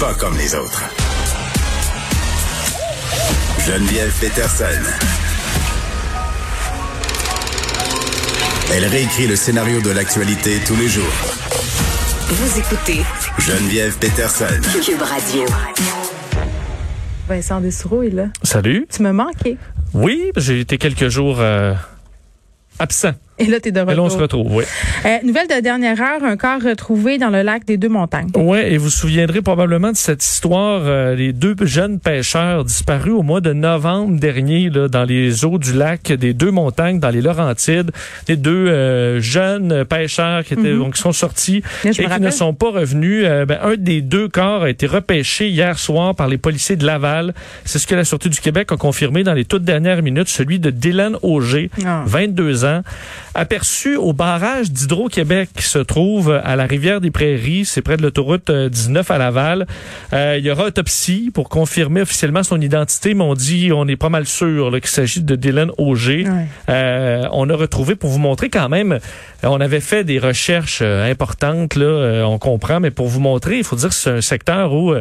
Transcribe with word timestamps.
Pas 0.00 0.14
comme 0.14 0.34
les 0.38 0.54
autres. 0.54 0.82
Geneviève 3.66 4.10
Peterson. 4.18 4.64
Elle 8.72 8.86
réécrit 8.86 9.26
le 9.26 9.36
scénario 9.36 9.82
de 9.82 9.90
l'actualité 9.90 10.60
tous 10.66 10.76
les 10.76 10.88
jours. 10.88 11.04
Vous 12.28 12.58
écoutez 12.58 13.02
Geneviève 13.38 13.98
Peterson. 13.98 14.46
Cube 14.82 15.02
Radio. 15.02 15.44
Vincent 17.28 17.60
Dessureau 17.60 18.02
est 18.02 18.08
là. 18.08 18.28
Salut. 18.42 18.86
Tu 18.90 19.02
me 19.02 19.12
manquais. 19.12 19.58
Oui, 19.92 20.32
j'ai 20.38 20.60
été 20.60 20.78
quelques 20.78 21.10
jours 21.10 21.36
euh, 21.40 21.74
absent. 22.78 23.12
Et 23.38 23.46
là, 23.46 23.58
tu 23.60 23.68
es 23.68 23.72
de 23.72 23.80
Et 23.80 23.84
là, 23.84 24.02
on 24.02 24.08
se 24.08 24.16
retour. 24.16 24.44
retrouve, 24.44 24.56
oui. 24.58 24.64
Euh, 25.06 25.16
nouvelle 25.24 25.48
de 25.48 25.60
dernière 25.60 26.00
heure, 26.00 26.22
un 26.24 26.36
corps 26.36 26.62
retrouvé 26.62 27.18
dans 27.18 27.30
le 27.30 27.42
lac 27.42 27.64
des 27.64 27.76
Deux-Montagnes. 27.76 28.28
Oui, 28.36 28.58
et 28.58 28.76
vous 28.78 28.84
vous 28.84 28.90
souviendrez 28.90 29.40
probablement 29.42 29.90
de 29.90 29.96
cette 29.96 30.22
histoire, 30.24 30.82
euh, 30.84 31.14
les 31.14 31.32
deux 31.32 31.56
jeunes 31.62 31.98
pêcheurs 31.98 32.64
disparus 32.64 33.12
au 33.14 33.22
mois 33.22 33.40
de 33.40 33.52
novembre 33.52 34.18
dernier 34.20 34.68
là, 34.70 34.88
dans 34.88 35.04
les 35.04 35.44
eaux 35.44 35.58
du 35.58 35.72
lac 35.72 36.12
des 36.12 36.32
Deux 36.34 36.50
Montagnes, 36.50 37.00
dans 37.00 37.10
les 37.10 37.22
Laurentides. 37.22 37.90
Les 38.28 38.36
deux 38.36 38.68
euh, 38.68 39.20
jeunes 39.20 39.84
pêcheurs 39.84 40.44
qui, 40.44 40.52
étaient, 40.54 40.72
Mhm. 40.72 40.78
donc, 40.78 40.94
qui 40.94 41.00
sont 41.02 41.12
sortis 41.12 41.62
Là, 41.84 41.90
et 41.90 41.92
qui 42.06 42.20
ne 42.20 42.30
sont 42.30 42.54
pas 42.54 42.70
revenus. 42.70 43.24
Euh, 43.26 43.46
ben, 43.46 43.58
un 43.62 43.74
des 43.76 44.00
deux 44.02 44.28
corps 44.28 44.62
a 44.64 44.70
été 44.70 44.86
repêché 44.86 45.48
hier 45.48 45.78
soir 45.78 46.14
par 46.14 46.28
les 46.28 46.38
policiers 46.38 46.76
de 46.76 46.84
Laval. 46.86 47.34
C'est 47.64 47.78
ce 47.78 47.86
que 47.86 47.94
la 47.94 48.04
Sûreté 48.04 48.28
du 48.28 48.38
Québec 48.40 48.70
a 48.70 48.76
confirmé 48.76 49.24
dans 49.24 49.34
les 49.34 49.44
toutes 49.44 49.64
dernières 49.64 50.02
minutes, 50.02 50.28
celui 50.28 50.58
de 50.60 50.70
Dylan 50.70 51.16
Auger, 51.22 51.70
Ah. 51.84 52.02
22 52.06 52.64
ans, 52.64 52.82
aperçu 53.34 53.96
au 53.96 54.12
barrage 54.12 54.70
d'Hydro-Québec 54.70 55.50
qui 55.56 55.64
se 55.64 55.78
trouve 55.78 56.30
à 56.30 56.56
la 56.56 56.66
rivière 56.66 57.00
des 57.00 57.10
Prairies, 57.10 57.64
c'est 57.64 57.82
près 57.82 57.96
de 57.96 58.02
l'autoroute 58.02 58.50
euh, 58.50 58.68
19 58.68 59.10
à 59.10 59.18
Laval. 59.18 59.66
Euh, 60.12 60.36
il 60.38 60.44
y 60.44 60.50
aura 60.50 60.64
autopsie 60.64 61.30
pour 61.32 61.48
confirmer 61.48 62.02
officiellement 62.02 62.42
son 62.42 62.60
identité, 62.60 63.14
mais 63.14 63.24
on 63.24 63.34
dit, 63.34 63.70
on 63.72 63.86
est 63.88 63.96
pas 63.96 64.08
mal 64.08 64.26
sûr 64.26 64.70
qu'il 64.72 64.86
s'agit 64.86 65.22
de 65.22 65.36
Dylan 65.36 65.70
Auger. 65.78 66.26
Ouais. 66.28 66.46
Euh, 66.68 67.28
on 67.32 67.48
a 67.50 67.56
retrouvé, 67.56 67.94
pour 67.94 68.10
vous 68.10 68.18
montrer 68.18 68.48
quand 68.48 68.68
même, 68.68 68.92
euh, 69.44 69.48
on 69.48 69.60
avait 69.60 69.80
fait 69.80 70.04
des 70.04 70.18
recherches 70.18 70.80
euh, 70.82 71.10
importantes, 71.10 71.76
là, 71.76 71.84
euh, 71.84 72.22
on 72.22 72.38
comprend, 72.38 72.80
mais 72.80 72.90
pour 72.90 73.08
vous 73.08 73.20
montrer, 73.20 73.58
il 73.58 73.64
faut 73.64 73.76
dire 73.76 73.88
que 73.88 73.94
c'est 73.94 74.10
un 74.10 74.20
secteur 74.20 74.72
où... 74.72 74.94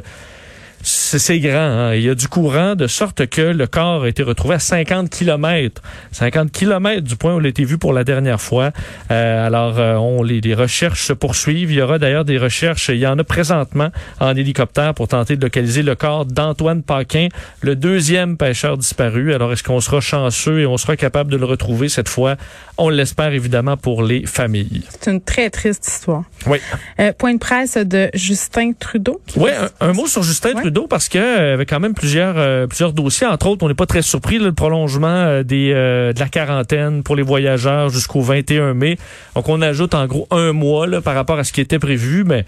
c'est 0.84 1.39
grand. 1.39 1.58
hein. 1.59 1.94
Il 1.95 2.02
y 2.02 2.09
a 2.09 2.16
du 2.16 2.28
courant 2.28 2.76
de 2.76 2.88
sorte 2.88 3.26
que 3.28 3.42
le 3.42 3.67
corps 3.67 4.03
a 4.03 4.09
été 4.09 4.22
retrouvé 4.23 4.56
à 4.56 4.59
50 4.59 5.09
kilomètres. 5.09 5.81
50 6.12 6.52
kilomètres 6.52 7.03
du 7.08 7.16
point 7.16 7.36
où 7.36 7.39
il 7.39 7.45
a 7.45 7.50
été 7.50 7.64
vu 7.64 7.78
pour 7.78 7.94
la 7.94 8.03
dernière 8.03 8.42
fois. 8.42 8.72
Euh, 9.11 9.45
alors, 9.48 9.80
euh, 9.80 9.95
on, 9.95 10.23
les, 10.23 10.42
les 10.42 10.54
recherches 10.54 11.06
se 11.06 11.14
poursuivent. 11.14 11.72
Il 11.72 11.78
y 11.78 11.81
aura 11.81 12.00
d'ailleurs 12.00 12.26
des 12.26 12.38
recherches, 12.38 12.89
il 12.89 12.98
y 12.98 13.08
en 13.08 13.17
a 13.17 13.23
présentement 13.23 13.89
en 14.20 14.36
hélicoptère 14.36 14.94
pour 14.94 15.08
tenter 15.08 15.36
de 15.38 15.42
localiser 15.42 15.84
le 15.84 15.95
corps 15.95 16.26
d'Antoine 16.26 16.84
Paquin, 16.84 17.30
le 17.61 17.76
deuxième 17.76 18.36
pêcheur 18.38 18.78
disparu. 18.78 19.34
Alors, 19.34 19.54
est-ce 19.54 19.64
qu'on 19.64 19.80
sera 19.80 20.02
chanceux 20.02 20.59
et 20.59 20.66
on 20.66 20.78
sera 20.78 20.98
capable 20.98 21.31
de 21.31 21.38
le 21.38 21.45
retrouver 21.45 21.88
cette 21.89 22.09
fois? 22.09 22.36
On 22.77 22.89
l'espère 22.89 23.32
évidemment 23.33 23.77
pour 23.77 24.04
les 24.04 24.26
familles. 24.26 24.83
C'est 24.89 25.11
une 25.11 25.21
très 25.21 25.50
triste 25.50 25.88
histoire. 25.88 26.23
Oui. 26.48 26.58
Euh, 27.00 27.14
point 27.14 27.33
de 27.36 27.39
presse 27.39 27.77
de 27.77 28.10
Justin 28.14 28.71
Trudeau. 28.77 29.21
Oui, 29.38 29.52
un, 29.80 29.88
un 29.89 29.94
mot 29.94 30.08
sur 30.08 30.23
Justin 30.23 30.50
Ouais. 30.55 30.61
Trudeau 30.61 30.73
parce 30.89 31.10
que 31.10 31.17
euh, 31.17 31.54
avait 31.54 31.66
quand 31.66 31.80
même 31.80 31.94
plusieurs 31.94 32.36
euh, 32.38 32.67
plusieurs 32.67 32.94
dossiers. 32.94 33.28
Entre 33.28 33.48
autres, 33.48 33.64
on 33.64 33.67
n'est 33.67 33.73
pas 33.73 33.86
très 33.86 34.02
surpris 34.02 34.39
le 34.39 34.52
prolongement 34.52 35.08
euh, 35.08 35.44
euh, 35.52 36.14
de 36.14 36.20
la 36.20 36.28
quarantaine 36.28 37.04
pour 37.04 37.16
les 37.16 37.23
voyageurs 37.23 37.89
jusqu'au 37.89 38.22
21 38.22 38.73
mai. 38.73 38.98
Donc 39.36 39.50
on 39.50 39.62
ajoute 39.62 39.94
en 39.94 40.06
gros 40.08 40.28
un 40.32 40.52
mois 40.52 40.88
par 41.02 41.16
rapport 41.16 41.39
à 41.39 41.44
ce 41.44 41.54
qui 41.54 41.62
était 41.62 41.80
prévu, 41.80 42.23
mais 42.26 42.45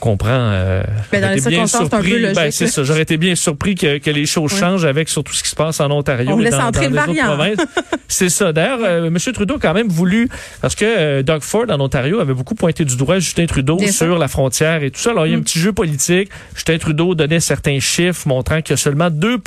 comprend. 0.00 0.28
Euh, 0.30 0.82
Ben, 1.12 1.20
dans 1.22 1.30
les 1.30 1.40
circonstances, 1.40 1.88
c'est 1.90 1.96
un 1.96 2.00
peu 2.00 2.18
logique, 2.18 2.34
Ben, 2.36 2.50
c'est 2.50 2.66
ça. 2.66 2.82
J'aurais 2.84 3.02
été 3.02 3.16
bien 3.16 3.34
surpris 3.34 3.74
que, 3.74 3.98
que 3.98 4.10
les 4.10 4.26
choses 4.26 4.52
changent 4.56 4.84
avec 4.84 5.08
surtout 5.08 5.32
ce 5.32 5.42
qui 5.42 5.48
se 5.48 5.56
passe 5.56 5.80
en 5.80 5.90
Ontario 5.90 6.30
On 6.32 6.40
et 6.40 6.50
dans, 6.50 6.60
entrer 6.66 6.88
dans 6.88 7.04
le 7.06 7.12
autres 7.12 7.24
provinces. 7.24 7.58
c'est 8.08 8.28
ça. 8.28 8.52
D'ailleurs, 8.52 8.80
euh, 8.82 9.06
M. 9.06 9.16
Trudeau 9.32 9.54
a 9.56 9.58
quand 9.58 9.74
même 9.74 9.88
voulu 9.88 10.28
parce 10.60 10.74
que 10.74 10.84
euh, 10.84 11.22
Doug 11.22 11.42
Ford 11.42 11.66
en 11.68 11.80
Ontario 11.80 12.20
avait 12.20 12.34
beaucoup 12.34 12.54
pointé 12.54 12.84
du 12.84 12.96
doigt 12.96 13.18
Justin 13.18 13.46
Trudeau 13.46 13.76
Bien 13.76 13.90
sur 13.92 14.18
la 14.18 14.28
frontière 14.28 14.82
et 14.82 14.90
tout 14.90 15.00
ça. 15.00 15.10
Alors, 15.10 15.26
il 15.26 15.30
y 15.30 15.34
a 15.34 15.36
un 15.36 15.40
Mm. 15.40 15.44
petit 15.44 15.58
jeu 15.58 15.72
politique. 15.72 16.30
Justin 16.54 16.78
Trudeau 16.78 17.14
donnait 17.14 17.40
certains 17.40 17.78
chiffres 17.80 18.26
montrant 18.26 18.60
qu'il 18.62 18.70
y 18.72 18.74
a 18.74 18.76
seulement 18.76 19.10
2 19.10 19.38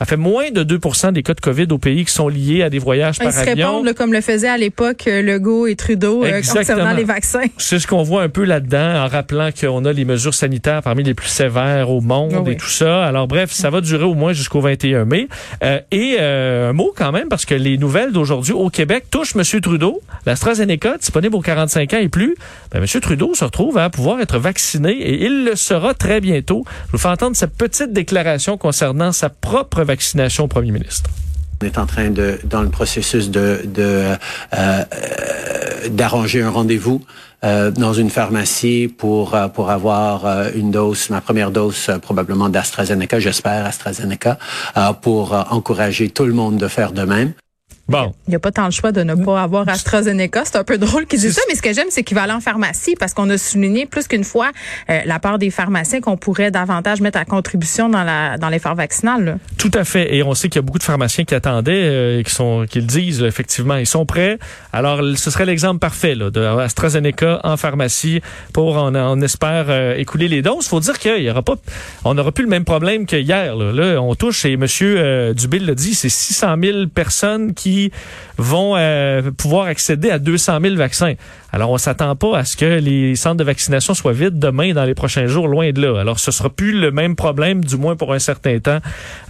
a 0.00 0.04
fait 0.04 0.16
moins 0.16 0.50
de 0.50 0.62
2 0.62 0.78
des 1.12 1.22
cas 1.22 1.34
de 1.34 1.40
COVID 1.40 1.66
au 1.70 1.78
pays 1.78 2.04
qui 2.04 2.12
sont 2.12 2.28
liés 2.28 2.62
à 2.62 2.70
des 2.70 2.78
voyages 2.78 3.16
Ils 3.20 3.24
par 3.24 3.32
se 3.32 3.38
avion. 3.40 3.68
répondent 3.68 3.86
là, 3.86 3.94
comme 3.94 4.12
le 4.12 4.20
faisait 4.20 4.48
à 4.48 4.56
l'époque 4.58 5.04
euh, 5.06 5.22
Legault 5.22 5.66
et 5.66 5.76
Trudeau 5.76 6.24
concernant 6.52 6.92
les 6.94 7.04
vaccins. 7.04 7.42
C'est 7.58 7.78
ce 7.78 7.86
qu'on 7.86 8.02
voit 8.02 8.22
un 8.22 8.28
peu 8.28 8.44
là-dedans, 8.44 9.04
en 9.04 9.08
rappelant 9.08 9.50
qu'on 9.52 9.84
a 9.84 9.92
les 9.92 10.04
mesures 10.04 10.34
sanitaires 10.34 10.82
parmi 10.82 11.02
les 11.02 11.14
plus 11.14 11.28
sévères 11.28 11.90
au 11.90 12.00
monde 12.00 12.32
Ah 12.36 12.40
oui. 12.40 12.52
et 12.52 12.56
tout 12.56 12.68
ça. 12.68 13.04
Alors 13.04 13.26
bref, 13.28 13.50
ça 13.52 13.70
va 13.70 13.80
durer 13.80 14.04
au 14.04 14.14
moins 14.14 14.32
jusqu'au 14.32 14.60
21 14.60 15.04
mai. 15.04 15.28
Euh, 15.62 15.80
et 15.90 16.16
euh, 16.20 16.70
un 16.70 16.72
mot 16.72 16.92
quand 16.96 17.12
même, 17.12 17.28
parce 17.28 17.44
que 17.44 17.54
les 17.54 17.78
nouvelles 17.78 18.12
d'aujourd'hui 18.12 18.52
au 18.52 18.70
Québec 18.70 19.04
touchent 19.10 19.36
M. 19.36 19.42
Trudeau. 19.60 20.00
L'AstraZeneca, 20.26 20.98
disponible 20.98 21.34
aux 21.36 21.40
45 21.40 21.94
ans 21.94 21.98
et 21.98 22.08
plus. 22.08 22.34
Ben, 22.70 22.82
M. 22.82 23.00
Trudeau 23.00 23.34
se 23.34 23.44
retrouve 23.44 23.78
à 23.78 23.90
pouvoir 23.90 24.20
être 24.20 24.38
vacciné 24.38 24.92
et 24.92 25.24
il 25.24 25.44
le 25.44 25.56
sera 25.56 25.94
très 25.94 26.20
bientôt. 26.20 26.64
Je 26.86 26.92
vous 26.92 26.98
fais 26.98 27.08
entendre 27.08 27.36
sa 27.36 27.46
petite 27.46 27.92
déclaration 27.92 28.56
concernant 28.56 29.12
sa 29.12 29.28
propre 29.28 29.82
vaccination 29.82 30.44
au 30.44 30.48
premier 30.48 30.70
ministre. 30.72 31.10
On 31.62 31.66
est 31.66 31.78
en 31.78 31.86
train 31.86 32.10
de, 32.10 32.40
dans 32.42 32.62
le 32.62 32.70
processus 32.70 33.30
de, 33.30 33.60
de 33.64 33.82
euh, 34.54 34.82
d'arranger 35.90 36.42
un 36.42 36.50
rendez-vous 36.50 37.02
euh, 37.44 37.70
dans 37.70 37.92
une 37.92 38.10
pharmacie 38.10 38.92
pour 38.96 39.34
euh, 39.34 39.48
pour 39.48 39.70
avoir 39.70 40.26
euh, 40.26 40.50
une 40.54 40.70
dose, 40.70 41.10
ma 41.10 41.20
première 41.20 41.50
dose 41.50 41.86
euh, 41.88 41.98
probablement 41.98 42.48
d'AstraZeneca, 42.48 43.18
j'espère 43.18 43.66
AstraZeneca, 43.66 44.38
pour 45.00 45.32
encourager 45.50 46.08
tout 46.10 46.24
le 46.24 46.32
monde 46.32 46.56
de 46.56 46.68
faire 46.68 46.92
de 46.92 47.02
même. 47.02 47.32
Bon. 47.88 48.14
Il 48.26 48.30
n'y 48.30 48.36
a 48.36 48.38
pas 48.38 48.52
tant 48.52 48.64
le 48.64 48.70
choix 48.70 48.92
de 48.92 49.02
ne 49.02 49.14
pas 49.14 49.42
avoir 49.42 49.68
AstraZeneca. 49.68 50.44
C'est 50.44 50.56
un 50.56 50.64
peu 50.64 50.78
drôle 50.78 51.06
qu'ils 51.06 51.20
disent 51.20 51.34
ça, 51.34 51.42
mais 51.48 51.54
ce 51.56 51.62
que 51.62 51.72
j'aime, 51.72 51.88
c'est 51.90 52.04
qu'il 52.04 52.14
va 52.14 52.22
aller 52.22 52.32
en 52.32 52.40
pharmacie 52.40 52.94
parce 52.98 53.12
qu'on 53.12 53.28
a 53.28 53.36
souligné 53.36 53.86
plus 53.86 54.06
qu'une 54.06 54.24
fois 54.24 54.50
euh, 54.88 55.00
la 55.04 55.18
part 55.18 55.38
des 55.38 55.50
pharmaciens 55.50 56.00
qu'on 56.00 56.16
pourrait 56.16 56.50
davantage 56.50 57.00
mettre 57.00 57.18
à 57.18 57.24
contribution 57.24 57.88
dans 57.88 58.04
la 58.04 58.38
dans 58.38 58.48
l'effort 58.48 58.74
vaccinal. 58.76 59.24
là. 59.24 59.34
Tout 59.58 59.70
à 59.74 59.84
fait. 59.84 60.14
Et 60.14 60.22
on 60.22 60.34
sait 60.34 60.48
qu'il 60.48 60.56
y 60.56 60.58
a 60.60 60.62
beaucoup 60.62 60.78
de 60.78 60.84
pharmaciens 60.84 61.24
qui 61.24 61.34
attendaient 61.34 61.72
euh, 61.72 62.20
et 62.20 62.24
qui 62.24 62.30
sont 62.30 62.66
qui 62.70 62.80
le 62.80 62.86
disent 62.86 63.20
là, 63.20 63.28
effectivement. 63.28 63.76
Ils 63.76 63.86
sont 63.86 64.06
prêts. 64.06 64.38
Alors, 64.72 65.00
ce 65.16 65.30
serait 65.30 65.44
l'exemple 65.44 65.80
parfait 65.80 66.14
là, 66.14 66.30
de 66.30 66.40
AstraZeneca 66.40 67.40
en 67.44 67.56
pharmacie 67.56 68.20
pour 68.52 68.76
on, 68.76 68.94
on 68.94 69.20
espère 69.20 69.66
euh, 69.68 69.96
écouler 69.96 70.28
les 70.28 70.40
doses. 70.40 70.68
Faut 70.68 70.80
dire 70.80 70.98
qu'il 70.98 71.22
y 71.22 71.30
aura 71.30 71.42
pas, 71.42 71.56
on 72.04 72.14
n'aura 72.14 72.32
plus 72.32 72.44
le 72.44 72.50
même 72.50 72.64
problème 72.64 73.06
que 73.06 73.16
hier. 73.16 73.56
Là, 73.56 73.72
Là, 73.72 74.00
on 74.00 74.14
touche 74.14 74.44
et 74.44 74.56
Monsieur 74.56 75.32
Dubé 75.34 75.58
l'a 75.58 75.74
dit, 75.74 75.94
c'est 75.94 76.08
600 76.10 76.54
000 76.62 76.86
personnes 76.88 77.54
qui 77.54 77.71
vont 78.38 78.74
euh, 78.76 79.30
pouvoir 79.30 79.66
accéder 79.66 80.10
à 80.10 80.18
200 80.18 80.58
000 80.60 80.76
vaccins. 80.76 81.14
Alors, 81.52 81.70
on 81.70 81.78
s'attend 81.78 82.16
pas 82.16 82.38
à 82.38 82.44
ce 82.44 82.56
que 82.56 82.64
les 82.64 83.14
centres 83.16 83.36
de 83.36 83.44
vaccination 83.44 83.94
soient 83.94 84.12
vides 84.12 84.38
demain 84.38 84.72
dans 84.72 84.84
les 84.84 84.94
prochains 84.94 85.26
jours, 85.26 85.48
loin 85.48 85.70
de 85.70 85.80
là. 85.80 86.00
Alors, 86.00 86.18
ce 86.18 86.30
sera 86.30 86.50
plus 86.50 86.72
le 86.72 86.90
même 86.90 87.16
problème, 87.16 87.64
du 87.64 87.76
moins 87.76 87.96
pour 87.96 88.12
un 88.12 88.18
certain 88.18 88.58
temps, 88.58 88.78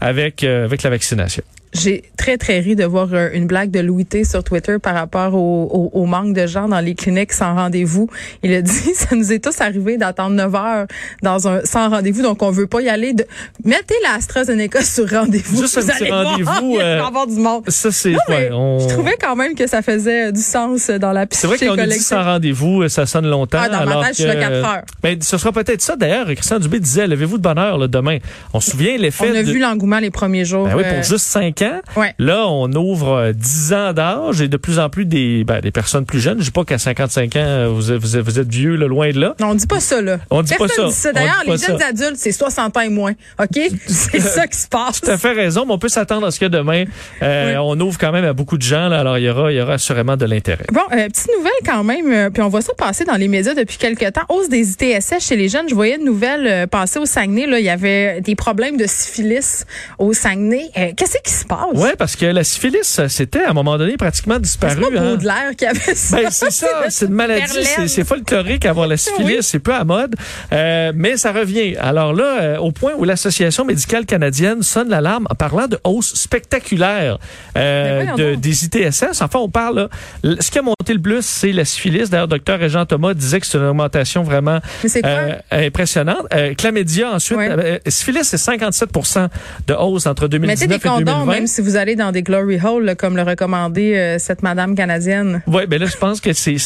avec 0.01 0.45
euh, 0.45 0.65
avec 0.65 0.83
la 0.83 0.91
vaccination. 0.91 1.43
J'ai 1.75 2.03
très, 2.19 2.37
très 2.37 2.61
ri 2.61 2.77
de 2.77 2.85
voir 2.85 3.09
euh, 3.13 3.31
une 3.33 3.47
blague 3.47 3.71
de 3.71 3.81
Louis 3.81 4.05
T 4.05 4.25
sur 4.25 4.45
Twitter 4.45 4.77
par 4.79 4.95
rapport 4.95 5.35
au, 5.35 5.91
au- 5.93 6.01
au 6.03 6.05
manque 6.05 6.35
de 6.35 6.47
gens 6.47 6.69
dans 6.69 6.81
les 6.81 6.95
cliniques 6.95 7.33
sans 7.33 7.55
rendez-vous. 7.55 8.09
Il 8.43 8.53
a 8.53 8.61
dit, 8.61 8.73
ça 8.95 9.17
nous 9.17 9.33
est 9.33 9.43
tous 9.43 9.59
arrivé 9.61 9.97
d'attendre 9.97 10.37
9 10.37 10.55
heures 10.55 10.87
dans 11.23 11.49
un 11.49 11.65
sans 11.65 11.89
rendez-vous, 11.89 12.21
donc 12.23 12.43
on 12.43 12.51
veut 12.51 12.67
pas 12.67 12.83
y 12.83 12.89
aller. 12.91 13.15
De... 13.15 13.25
Mettez 13.65 13.95
l'AstraZeneca 14.03 14.83
sur 14.85 15.09
rendez-vous. 15.09 15.63
Juste 15.63 15.79
un 15.79 15.81
Vous 15.81 15.87
petit 15.87 16.03
allez 16.03 16.11
rendez-vous, 16.13 16.77
euh, 16.81 17.03
avoir 17.03 17.27
du 17.27 17.37
monde. 17.37 17.65
Ça, 17.69 17.91
c'est 17.91 18.15
mais 18.29 18.35
ouais, 18.35 18.51
on- 18.53 18.79
Je 18.79 18.89
trouvais 18.89 19.17
quand 19.19 19.35
même 19.37 19.55
que 19.55 19.67
ça 19.67 19.81
faisait 19.81 20.29
euh, 20.29 20.31
du 20.31 20.43
sens 20.43 20.91
euh, 20.91 20.99
dans 20.99 21.13
la 21.13 21.27
C'est 21.31 21.47
vrai 21.47 21.57
qu'on 21.59 21.75
dit 21.75 21.99
sans 22.01 22.23
rendez-vous, 22.23 22.87
ça 22.91 23.07
sonne 23.07 23.27
longtemps. 23.29 23.59
Ah, 23.63 23.69
dans 23.71 23.87
ma 23.87 24.05
tête, 24.07 24.17
je 24.17 24.23
suis 24.23 24.25
là 24.25 24.35
que- 24.35 24.41
quatre 24.41 24.69
heures. 24.69 24.83
Ben, 25.03 25.17
ce 25.23 25.39
sera 25.39 25.53
peut-être 25.53 25.81
ça. 25.81 25.97
D'ailleurs, 25.97 26.27
Christian 26.27 26.59
Dubé 26.59 26.81
disait, 26.81 27.07
levez-vous 27.07 27.39
de 27.39 27.43
bonne 27.43 27.59
heure 27.59 27.79
là, 27.79 27.89
demain. 27.89 28.19
On 28.53 28.61
se 28.61 28.73
souvient 28.73 28.99
l'effet 28.99 29.31
On 29.33 29.35
a 29.35 29.43
de... 29.43 29.51
vu 29.51 29.59
l'engouement 29.59 30.01
les 30.01 30.11
premiers 30.11 30.45
jours. 30.45 30.67
Ben 30.67 30.75
oui, 30.77 30.83
pour 30.93 31.03
juste 31.03 31.25
5 31.27 31.62
ans. 31.63 31.81
Ouais. 31.97 32.15
Là, 32.19 32.47
on 32.49 32.71
ouvre 32.73 33.09
euh, 33.17 33.33
10 33.33 33.73
ans 33.73 33.93
d'âge 33.93 34.41
et 34.41 34.49
de 34.49 34.57
plus 34.57 34.79
en 34.79 34.89
plus 34.91 35.05
des, 35.05 35.45
ben, 35.45 35.61
des 35.61 35.71
personnes 35.71 36.05
plus 36.07 36.21
jeunes. 36.21 36.39
Je 36.41 36.45
dis 36.45 36.51
pas 36.51 36.65
qu'à 36.65 36.79
55 36.79 37.37
ans, 37.37 37.39
euh, 37.41 37.69
vous 37.69 37.93
êtes, 37.93 37.99
vous 37.99 38.17
êtes, 38.17 38.23
vous 38.25 38.39
êtes 38.39 38.49
vieux, 38.53 38.77
là, 38.77 38.87
loin 38.87 39.11
de 39.11 39.21
là. 39.21 39.35
Non, 39.41 39.49
on 39.51 39.55
dit 39.55 39.67
pas 39.67 39.81
ça, 39.81 40.01
là. 40.01 40.19
On 40.31 40.43
dit 40.43 40.55
pas 40.55 40.67
Personne 40.67 40.91
ça. 40.91 40.91
dit 40.91 40.95
ça. 40.95 41.09
On 41.11 41.13
D'ailleurs, 41.15 41.43
pas 41.47 41.53
les 41.53 41.59
jeunes 41.59 41.79
ça. 41.79 41.87
adultes, 41.89 42.17
c'est 42.17 42.33
60 42.33 42.77
ans 42.77 42.81
et 42.81 42.89
moins. 42.89 43.13
OK? 43.41 43.61
C'est 43.87 44.21
ça 44.21 44.47
qui 44.47 44.59
se 44.59 44.69
passe. 44.69 45.01
Tout 45.01 45.11
à 45.11 45.19
fait 45.19 45.33
raison, 45.33 45.65
mais 45.67 45.73
on 45.73 45.79
peut 45.79 45.89
s'attendre 45.89 46.27
à 46.27 46.31
ce 46.31 46.41
que 46.41 46.47
demain, 46.47 46.85
euh, 47.23 47.53
Oui. 47.53 47.59
on 47.63 47.81
ouvre 47.81 47.99
quand 47.99 48.13
même 48.13 48.25
à 48.25 48.33
beaucoup 48.33 48.57
de 48.59 48.63
gens. 48.63 48.89
Là, 48.89 49.01
alors, 49.01 49.19
il 49.19 49.25
y 49.25 49.31
aura, 49.31 49.53
il 49.53 49.57
y 49.57 49.61
aura 49.61 49.75
assurément 49.75 50.17
de 50.17 50.25
l'intérêt. 50.27 50.65
Bon, 50.73 50.81
euh, 50.93 51.09
petite 51.09 51.29
nouvelle 51.37 51.53
quand 51.65 51.85
même, 51.85 52.13
euh, 52.13 52.31
puis 52.31 52.43
on 52.43 52.49
voit 52.49 52.63
ça 52.63 52.73
passer 52.75 53.05
dans 53.05 53.17
les 53.17 53.29
médias 53.29 53.55
depuis 53.55 53.77
quelques 53.79 54.13
temps. 54.13 54.23
Hausse 54.29 54.49
des 54.49 54.73
ITSS 54.73 55.21
chez 55.21 55.37
les 55.37 55.49
jeunes. 55.49 55.69
Je 55.69 55.75
voyais 55.75 55.97
une 55.97 56.05
nouvelle 56.05 56.47
euh, 56.47 56.67
passer 56.67 56.99
au 56.99 57.07
Saguenay. 57.07 57.47
Là, 57.47 57.59
il 57.59 57.65
y 57.65 57.71
avait 57.71 58.21
des 58.21 58.35
problèmes 58.35 58.77
de 58.77 58.87
syphilis 58.87 59.65
au 59.99 60.13
Saguenay. 60.13 60.71
Euh, 60.77 60.93
Qu'est-ce 60.97 61.19
qui 61.23 61.33
se 61.33 61.45
passe? 61.45 61.52
Oui, 61.75 61.91
parce 61.99 62.17
que 62.17 62.27
la 62.27 62.45
syphilis, 62.45 63.01
c'était 63.09 63.45
à 63.45 63.51
un 63.51 63.53
moment 63.53 63.79
donné 63.79 63.97
pratiquement 63.97 64.35
c'est 64.37 64.43
disparu. 64.43 64.81
pas 64.81 65.01
hein. 65.01 65.11
Baudelaire 65.11 65.57
qui 65.57 65.67
avait 65.67 65.95
ça. 65.95 66.17
Ben, 66.17 66.29
c'est 66.31 66.51
ça, 66.51 66.67
c'est 66.89 67.07
une 67.07 67.13
maladie, 67.13 67.65
c'est, 67.65 67.89
c'est 67.89 68.05
folklorique 68.05 68.67
avoir 68.67 68.87
la 68.87 68.97
syphilis, 68.97 69.37
Oui. 69.37 69.43
c'est 69.43 69.59
peu 69.59 69.75
à 69.75 69.85
mode, 69.85 70.17
euh, 70.53 70.93
mais 70.95 71.17
ça 71.17 71.33
revient. 71.33 71.77
Alors 71.77 72.13
là, 72.13 72.41
euh, 72.41 72.59
au 72.59 72.73
point 72.73 72.93
où 72.97 73.05
l'Association 73.05 73.65
médicale 73.65 74.07
canadienne 74.07 74.63
sonne 74.63 74.89
l'alarme 74.89 75.27
en 75.31 75.35
parlant 75.35 75.69
de 75.69 75.79
hausse 75.85 76.15
spectaculaire 76.15 77.19
euh, 77.57 78.05
de, 78.17 78.33
donc. 78.33 78.41
des 78.41 78.65
ITSS. 78.65 79.23
Enfin, 79.23 79.39
on 79.39 79.49
parle, 79.49 79.89
là, 80.23 80.37
ce 80.41 80.51
qui 80.51 80.59
a 80.59 80.63
monté 80.63 80.82
le 80.91 81.01
plus, 81.01 81.25
c'est 81.25 81.53
la 81.53 81.65
syphilis. 81.65 82.11
D'ailleurs, 82.11 82.29
docteur 82.29 82.59
Régent 82.59 82.85
Thomas 82.87 83.15
disait 83.15 83.41
que 83.41 83.47
c'est 83.47 83.59
une 83.59 83.65
augmentation 83.65 84.23
vraiment 84.23 84.59
quoi? 84.81 84.91
euh, 85.05 85.35
impressionnante. 85.51 86.27
Euh, 86.35 86.55
chlamydia, 86.55 87.11
ensuite, 87.13 87.39
Ouais. 87.39 87.49
euh, 87.51 87.79
syphilis, 87.87 88.25
c'est 88.25 88.37
57% 88.39 89.29
de 89.67 89.75
hausse 89.75 90.07
entre 90.07 90.25
Mettez 90.25 90.39
2019 90.39 90.69
des 90.69 90.75
et 90.75 90.79
condoms, 90.79 91.05
2020. 91.05 91.27
même 91.33 91.47
si 91.47 91.61
vous 91.61 91.77
allez 91.77 91.97
dans 91.97 92.13
des 92.13 92.23
glory 92.23 92.59
holes, 92.63 92.95
comme 92.97 93.17
le 93.17 93.23
recommandait 93.23 93.97
euh, 93.99 94.19
cette 94.19 94.43
madame 94.43 94.75
canadienne. 94.75 95.43
Oui, 95.47 95.67
ben 95.67 95.81
là, 95.81 95.87
je 95.87 95.97
pense 95.97 96.21
que 96.21 96.33
c'est 96.33 96.57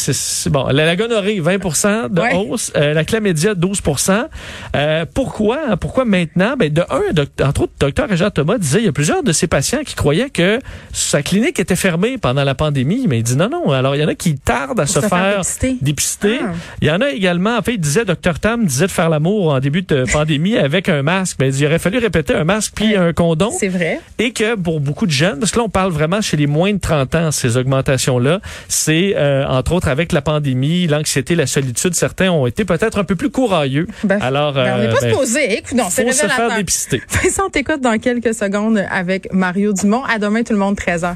bon. 0.50 0.66
La, 0.68 0.86
la 0.86 0.96
gonorrhée, 0.96 1.40
20% 1.40 2.08
de 2.10 2.20
Ouais. 2.20 2.34
hausse. 2.34 2.72
Euh, 2.76 2.94
la 2.94 3.04
chlamydia, 3.04 3.54
12% 3.54 4.28
euh, 4.74 5.04
Pourquoi? 5.12 5.76
Pourquoi 5.80 6.04
maintenant? 6.04 6.54
Ben, 6.56 6.72
de 6.72 6.82
un, 6.90 7.12
doc- 7.12 7.28
entre 7.42 7.62
autres, 7.62 7.72
docteur 7.78 8.08
Régent 8.08 8.30
Thomas 8.30 8.58
disait, 8.58 8.78
il 8.80 8.84
y 8.86 8.88
a 8.88 8.92
plusieurs 8.92 9.22
de 9.22 9.32
ses 9.32 9.46
patients 9.46 9.80
qui 9.84 9.94
croyaient 9.94 10.30
que 10.30 10.58
sa 10.92 11.22
clinique 11.22 11.58
était 11.60 11.76
fermée 11.76 12.18
pendant 12.18 12.44
la 12.44 12.54
pandémie, 12.54 13.06
mais 13.08 13.18
il 13.18 13.22
dit 13.22 13.36
non, 13.36 13.48
non. 13.48 13.72
Alors, 13.72 13.94
il 13.96 14.00
y 14.00 14.02
en 14.06 14.12
a 14.12 14.14
qui 14.14 14.36
tardent 14.36 14.80
à 14.80 14.86
se, 14.86 14.94
se 14.94 15.00
faire 15.00 15.08
faire 15.10 15.36
dépister. 15.38 15.76
dépister. 15.80 16.38
Ah. 16.42 16.52
Il 16.80 16.88
y 16.88 16.90
en 16.90 17.00
a 17.00 17.10
également, 17.10 17.56
en 17.56 17.62
fait, 17.62 17.74
il 17.74 17.80
disait, 17.80 18.04
docteur 18.04 18.38
Tam 18.38 18.64
disait 18.64 18.86
de 18.86 18.90
faire 18.90 19.08
l'amour 19.08 19.52
en 19.52 19.60
début 19.60 19.82
de 19.82 20.04
pandémie 20.12 20.56
avec 20.56 20.88
un 20.88 21.02
masque. 21.02 21.36
Mais 21.40 21.54
il 21.54 21.66
aurait 21.66 21.78
fallu 21.78 21.98
répéter 21.98 22.34
un 22.34 22.44
masque 22.44 22.72
puis 22.74 22.86
Ouais. 22.86 22.96
un 22.96 23.12
condom. 23.12 23.50
C'est 23.58 23.68
vrai. 23.68 24.00
Et 24.18 24.32
que 24.32 24.54
pour 24.54 24.80
beaucoup 24.80 25.06
de 25.06 25.10
jeunes, 25.12 25.38
parce 25.40 25.50
que 25.50 25.58
là, 25.58 25.64
on 25.64 25.68
parle 25.68 25.90
vraiment 25.92 26.20
chez 26.20 26.36
les 26.36 26.46
moins 26.46 26.72
de 26.72 26.78
30 26.78 27.14
ans, 27.14 27.30
ces 27.32 27.56
augmentations-là, 27.56 28.40
c'est 28.68 29.14
euh, 29.16 29.44
entre 29.46 29.72
autres 29.72 29.88
avec 29.88 30.12
la 30.12 30.22
pandémie, 30.22 30.86
l'anxiété, 30.86 31.34
la 31.34 31.46
solitude, 31.46 31.94
certains 31.94 32.30
ont 32.30 32.46
été 32.46 32.64
peut-être 32.64 32.98
un 32.98 33.04
peu 33.04 33.16
plus 33.16 33.30
courageux. 33.30 33.86
Ben, 34.04 34.18
Alors, 34.22 34.52
ben, 34.54 34.74
on 34.76 34.78
n'est 34.78 34.86
euh, 34.86 34.92
pas 34.92 35.00
ben, 35.00 35.10
supposé. 35.10 35.58
Écoute, 35.58 35.76
non, 35.76 35.84
c'est 35.90 36.10
se 36.12 36.26
faire 36.26 36.56
dépister. 36.56 37.02
Vincent, 37.22 37.44
on 37.46 37.50
t'écoute 37.50 37.80
dans 37.80 37.98
quelques 37.98 38.34
secondes 38.34 38.82
avec 38.90 39.32
Mario 39.32 39.72
Dumont. 39.72 40.04
À 40.04 40.18
demain, 40.18 40.42
tout 40.42 40.52
le 40.52 40.58
monde, 40.58 40.76
13h. 40.76 41.14